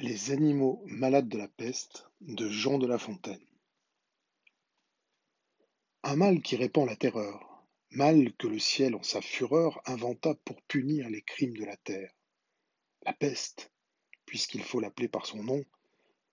Les 0.00 0.30
animaux 0.30 0.80
malades 0.86 1.28
de 1.28 1.36
la 1.36 1.48
peste 1.48 2.08
de 2.20 2.48
Jean 2.48 2.78
de 2.78 2.86
La 2.86 2.98
Fontaine. 2.98 3.44
Un 6.04 6.14
mal 6.14 6.40
qui 6.40 6.54
répand 6.54 6.86
la 6.86 6.94
terreur, 6.94 7.66
mal 7.90 8.32
que 8.36 8.46
le 8.46 8.60
ciel 8.60 8.94
en 8.94 9.02
sa 9.02 9.20
fureur 9.20 9.82
inventa 9.86 10.36
pour 10.36 10.62
punir 10.62 11.10
les 11.10 11.22
crimes 11.22 11.56
de 11.56 11.64
la 11.64 11.76
terre. 11.78 12.12
La 13.02 13.12
peste, 13.12 13.72
puisqu'il 14.24 14.62
faut 14.62 14.78
l'appeler 14.78 15.08
par 15.08 15.26
son 15.26 15.42
nom, 15.42 15.64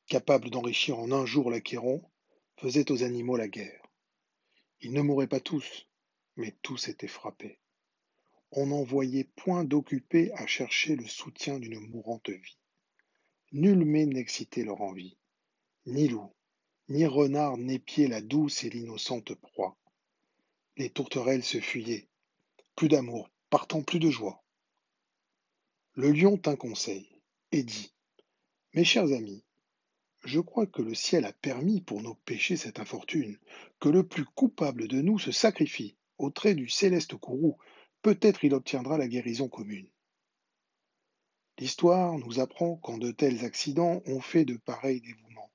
capable 0.05 0.51
d'enrichir 0.51 0.99
en 0.99 1.11
un 1.11 1.25
jour 1.25 1.49
l'acquérant, 1.49 2.11
faisait 2.57 2.91
aux 2.91 3.01
animaux 3.01 3.35
la 3.35 3.47
guerre. 3.47 3.81
Ils 4.81 4.93
ne 4.93 5.01
mouraient 5.01 5.25
pas 5.25 5.39
tous, 5.39 5.87
mais 6.35 6.55
tous 6.61 6.87
étaient 6.87 7.07
frappés. 7.07 7.57
On 8.51 8.67
n'en 8.67 8.83
voyait 8.83 9.23
point 9.23 9.63
d'occupés 9.63 10.31
à 10.33 10.45
chercher 10.45 10.95
le 10.95 11.07
soutien 11.07 11.57
d'une 11.57 11.79
mourante 11.79 12.29
vie. 12.29 12.59
Nul 13.51 13.85
mets 13.85 14.05
n'excitait 14.05 14.63
leur 14.63 14.81
envie, 14.81 15.17
ni 15.85 16.07
loup, 16.07 16.33
ni 16.89 17.05
renard 17.05 17.57
n'épiait 17.57 18.07
la 18.07 18.21
douce 18.21 18.63
et 18.63 18.69
l'innocente 18.69 19.33
proie. 19.35 19.77
Les 20.77 20.89
tourterelles 20.89 21.43
se 21.43 21.59
fuyaient, 21.59 22.09
plus 22.75 22.89
d'amour, 22.89 23.29
partant 23.49 23.81
plus 23.81 23.99
de 23.99 24.09
joie. 24.09 24.43
Le 25.93 26.11
lion 26.11 26.37
tint 26.37 26.55
conseil 26.55 27.21
et 27.51 27.63
dit 27.63 27.93
Mes 28.73 28.83
chers 28.83 29.11
amis, 29.13 29.43
je 30.25 30.39
crois 30.39 30.65
que 30.65 30.81
le 30.81 30.95
ciel 30.95 31.23
a 31.23 31.31
permis 31.31 31.81
pour 31.81 32.01
nos 32.01 32.15
péchés 32.15 32.57
cette 32.57 32.79
infortune, 32.79 33.37
que 33.79 33.89
le 33.89 34.05
plus 34.05 34.25
coupable 34.25 34.87
de 34.87 35.01
nous 35.01 35.19
se 35.19 35.31
sacrifie 35.31 35.95
au 36.17 36.31
trait 36.31 36.55
du 36.55 36.67
céleste 36.67 37.15
courroux, 37.15 37.57
peut-être 38.01 38.43
il 38.43 38.53
obtiendra 38.53 38.97
la 38.97 39.07
guérison 39.07 39.47
commune. 39.47 39.89
L'histoire 41.57 42.17
nous 42.17 42.41
apprend 42.41 42.75
qu'en 42.75 42.97
de 42.97 43.11
tels 43.11 43.45
accidents 43.45 44.01
on 44.07 44.19
fait 44.19 44.43
de 44.43 44.57
pareils 44.57 44.99
dévouements. 44.99 45.51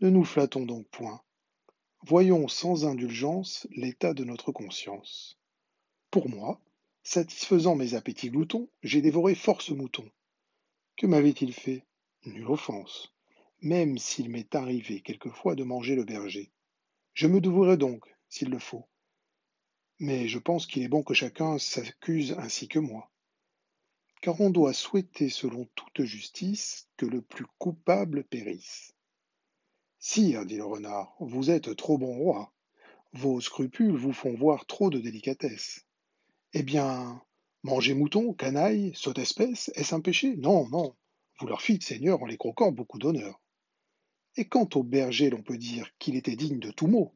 Ne 0.00 0.10
nous 0.10 0.24
flattons 0.24 0.66
donc 0.66 0.88
point. 0.88 1.22
Voyons 2.02 2.48
sans 2.48 2.84
indulgence 2.84 3.68
l'état 3.70 4.12
de 4.12 4.24
notre 4.24 4.50
conscience. 4.50 5.38
Pour 6.10 6.28
moi, 6.28 6.60
satisfaisant 7.04 7.76
mes 7.76 7.94
appétits 7.94 8.30
gloutons, 8.30 8.68
j'ai 8.82 9.02
dévoré 9.02 9.36
force 9.36 9.70
moutons. 9.70 10.10
Que 10.96 11.06
m'avait-il 11.06 11.52
fait? 11.52 11.84
Nulle 12.26 12.50
offense, 12.50 13.14
même 13.60 13.98
s'il 13.98 14.30
m'est 14.30 14.54
arrivé 14.56 15.00
quelquefois 15.00 15.54
de 15.54 15.62
manger 15.62 15.94
le 15.94 16.04
berger. 16.04 16.50
Je 17.12 17.28
me 17.28 17.40
dévouerai 17.40 17.76
donc, 17.76 18.04
s'il 18.28 18.48
le 18.48 18.58
faut. 18.58 18.88
Mais 20.00 20.26
je 20.26 20.40
pense 20.40 20.66
qu'il 20.66 20.82
est 20.82 20.88
bon 20.88 21.04
que 21.04 21.14
chacun 21.14 21.56
s'accuse 21.58 22.32
ainsi 22.32 22.66
que 22.66 22.80
moi 22.80 23.12
car 24.24 24.40
on 24.40 24.48
doit 24.48 24.72
souhaiter 24.72 25.28
selon 25.28 25.68
toute 25.74 26.06
justice 26.06 26.88
que 26.96 27.04
le 27.04 27.20
plus 27.20 27.44
coupable 27.58 28.24
périsse. 28.24 28.94
Sire, 29.98 30.46
dit 30.46 30.56
le 30.56 30.64
renard, 30.64 31.14
vous 31.20 31.50
êtes 31.50 31.76
trop 31.76 31.98
bon 31.98 32.16
roi. 32.16 32.50
Vos 33.12 33.42
scrupules 33.42 33.98
vous 33.98 34.14
font 34.14 34.32
voir 34.32 34.64
trop 34.64 34.88
de 34.88 34.98
délicatesse. 34.98 35.84
Eh 36.54 36.62
bien, 36.62 37.22
manger 37.64 37.92
mouton, 37.92 38.32
canaille, 38.32 38.92
saute 38.94 39.18
espèce, 39.18 39.70
est-ce 39.74 39.94
un 39.94 40.00
péché? 40.00 40.36
Non, 40.36 40.70
non. 40.70 40.96
Vous 41.38 41.46
leur 41.46 41.60
fîtes, 41.60 41.82
Seigneur, 41.82 42.22
en 42.22 42.24
les 42.24 42.38
croquant 42.38 42.72
beaucoup 42.72 42.98
d'honneur. 42.98 43.42
Et 44.36 44.48
quant 44.48 44.70
au 44.74 44.82
berger, 44.82 45.28
l'on 45.28 45.42
peut 45.42 45.58
dire 45.58 45.90
qu'il 45.98 46.16
était 46.16 46.34
digne 46.34 46.60
de 46.60 46.70
tout 46.70 46.86
mot, 46.86 47.14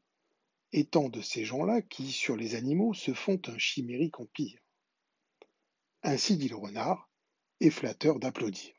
étant 0.73 1.09
de 1.09 1.21
ces 1.21 1.43
gens-là 1.43 1.81
qui, 1.81 2.11
sur 2.11 2.35
les 2.35 2.53
animaux, 2.53 2.93
se 2.93 3.15
font 3.15 3.41
un 3.47 3.57
chimérique 3.57 4.19
empire. 4.19 4.61
Ainsi 6.03 6.37
dit 6.37 6.47
le 6.47 6.55
renard, 6.55 7.09
et 7.59 7.69
flatteur 7.69 8.19
d'applaudir. 8.19 8.73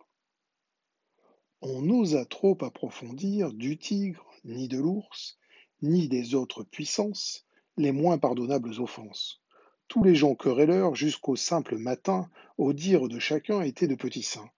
On 1.61 1.83
n'osa 1.83 2.25
trop 2.25 2.57
approfondir 2.65 3.53
du 3.53 3.77
tigre, 3.77 4.27
ni 4.45 4.69
de 4.69 4.79
l'ours, 4.79 5.39
ni 5.83 6.09
des 6.09 6.35
autres 6.35 6.63
puissances, 6.63 7.47
les 7.77 7.93
moins 7.93 8.19
pardonnables 8.19 8.81
offenses. 8.81 9.43
Tous 9.89 10.03
les 10.03 10.15
gens 10.15 10.35
querelleurs, 10.35 10.95
jusqu'au 10.95 11.37
simple 11.37 11.77
matin, 11.77 12.31
au 12.57 12.73
dire 12.73 13.09
de 13.09 13.19
chacun, 13.19 13.61
étaient 13.61 13.89
de 13.89 13.95
petits 13.95 14.23
saints. 14.23 14.51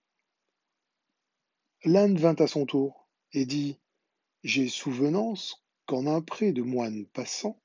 L'âne 1.84 2.16
vint 2.16 2.37
à 2.37 2.47
son 2.47 2.66
tour, 2.66 3.08
et 3.32 3.47
dit 3.47 3.81
J'ai 4.44 4.69
souvenance 4.69 5.64
qu'en 5.87 6.06
un 6.06 6.20
pré 6.20 6.53
de 6.53 6.62
moines 6.62 7.06
passants, 7.06 7.60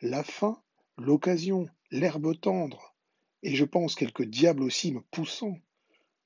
la 0.00 0.24
faim, 0.24 0.62
l'occasion, 0.96 1.68
l'herbe 1.90 2.38
tendre, 2.40 2.91
et 3.42 3.54
je 3.54 3.64
pense 3.64 3.94
quelque 3.94 4.22
diable 4.22 4.62
aussi 4.62 4.92
me 4.92 5.00
poussant. 5.00 5.58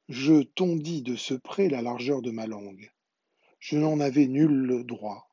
Je 0.09 0.43
tondis 0.43 1.03
de 1.03 1.17
ce 1.17 1.35
près 1.35 1.69
la 1.69 1.83
largeur 1.83 2.23
de 2.23 2.31
ma 2.31 2.47
langue. 2.47 2.93
Je 3.59 3.77
n'en 3.77 3.99
avais 4.01 4.27
nul 4.27 4.85
droit, 4.85 5.29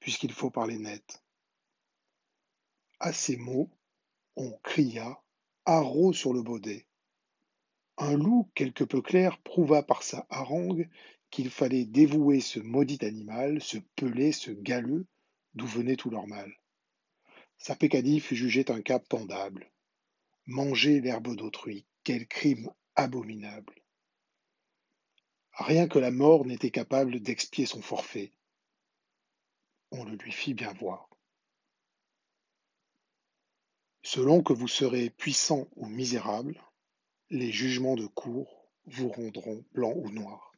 puisqu'il 0.00 0.32
faut 0.32 0.50
parler 0.50 0.78
net. 0.78 1.22
À 2.98 3.12
ces 3.12 3.36
mots, 3.36 3.70
on 4.36 4.50
cria, 4.62 5.22
haro 5.64 6.12
sur 6.12 6.32
le 6.32 6.42
baudet. 6.42 6.86
Un 7.98 8.16
loup 8.16 8.50
quelque 8.54 8.84
peu 8.84 9.02
clair 9.02 9.38
prouva 9.42 9.82
par 9.82 10.02
sa 10.02 10.26
harangue 10.30 10.88
qu'il 11.30 11.50
fallait 11.50 11.84
dévouer 11.84 12.40
ce 12.40 12.58
maudit 12.58 12.98
animal, 13.02 13.62
ce 13.62 13.78
pelé, 13.94 14.32
ce 14.32 14.50
galeux, 14.50 15.06
d'où 15.54 15.66
venait 15.66 15.96
tout 15.96 16.10
leur 16.10 16.26
mal. 16.26 16.52
Sa 17.58 17.76
pécadille 17.76 18.20
fut 18.20 18.36
jugée 18.36 18.64
un 18.68 18.80
cap 18.80 19.06
pendable. 19.08 19.70
Manger 20.52 21.00
l'herbe 21.00 21.36
d'autrui, 21.36 21.86
quel 22.02 22.26
crime 22.26 22.68
abominable. 22.96 23.84
Rien 25.52 25.86
que 25.86 26.00
la 26.00 26.10
mort 26.10 26.44
n'était 26.44 26.72
capable 26.72 27.20
d'expier 27.20 27.66
son 27.66 27.80
forfait. 27.80 28.32
On 29.92 30.02
le 30.02 30.16
lui 30.16 30.32
fit 30.32 30.54
bien 30.54 30.72
voir. 30.72 31.08
Selon 34.02 34.42
que 34.42 34.52
vous 34.52 34.66
serez 34.66 35.10
puissant 35.10 35.68
ou 35.76 35.86
misérable, 35.86 36.60
les 37.30 37.52
jugements 37.52 37.94
de 37.94 38.08
cour 38.08 38.72
vous 38.86 39.08
rendront 39.08 39.64
blanc 39.70 39.92
ou 39.94 40.10
noir. 40.10 40.49